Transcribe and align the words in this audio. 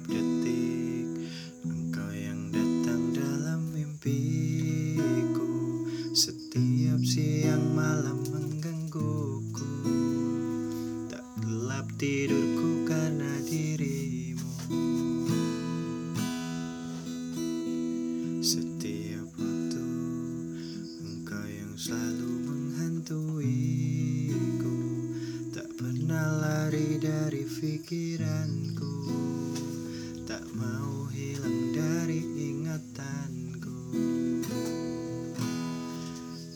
setiap 0.00 0.16
detik 0.16 1.04
Engkau 1.60 2.08
yang 2.08 2.48
datang 2.48 3.12
dalam 3.12 3.68
mimpiku. 3.68 5.44
Setiap 6.16 7.04
siang 7.04 7.76
malam 7.76 8.24
menggangguku. 8.32 9.68
Tak 11.12 11.20
gelap 11.44 11.84
tidurku 12.00 12.88
karena 12.88 13.44
dirimu. 13.44 14.48
Setiap 18.40 19.28
waktu 19.36 19.84
Engkau 21.04 21.44
yang 21.44 21.76
selalu 21.76 22.30
menghantuiku. 22.48 23.20
Tak 25.52 25.68
pernah 25.76 26.40
lari 26.40 26.96
dari 26.96 27.44
pikiranku 27.44 28.89
mau 30.56 31.06
hilang 31.14 31.70
dari 31.74 32.22
ingatanku. 32.24 33.78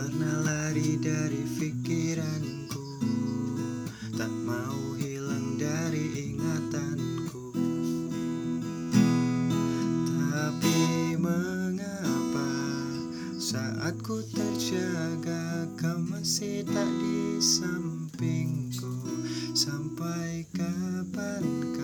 pernah 0.00 0.40
lari 0.48 0.96
dari 0.96 1.44
pikiranku. 1.60 2.84
Tak 4.16 4.32
mau 4.48 4.96
hilang 4.96 5.60
dari 5.60 6.32
ingatanku. 6.32 7.52
Tapi 10.08 11.20
mengapa 11.20 12.48
saat 13.36 14.00
ku 14.00 14.24
terjaga 14.24 15.68
Kau 15.76 16.00
masih 16.00 16.64
tak 16.64 16.88
di 16.88 17.36
sampingku? 17.36 18.96
Sampai 19.52 20.48
kapankah 20.56 21.79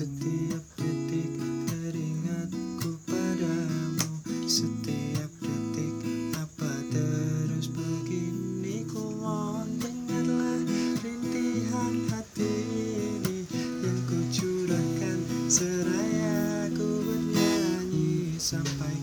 Setiap 0.00 0.64
detik 0.80 1.28
teringatku 1.68 2.88
padamu. 3.04 4.08
Setiap 4.48 5.28
detik 5.44 5.92
apa 6.40 6.72
terus 6.88 7.68
begini? 7.68 8.88
Ku 8.88 9.12
mohon 9.20 9.76
dengarlah 9.76 10.64
rintihan 11.04 12.08
hati 12.16 12.48
ini 12.96 13.44
Yang 13.84 14.00
ku 14.08 14.18
curahkan 14.32 15.20
seraya 15.52 16.72
ku 16.72 16.88
bernyanyi 17.04 18.40
Sampai 18.40 18.96